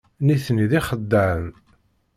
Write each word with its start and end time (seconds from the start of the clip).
Nitni 0.25 0.65
d 0.69 0.71
ixeddaɛen. 0.79 1.47